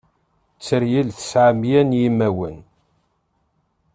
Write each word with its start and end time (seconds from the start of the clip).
Teryel 0.65 1.07
tesɛa 1.17 1.51
mya 1.61 1.81
n 1.83 1.91
imawen. 2.07 2.57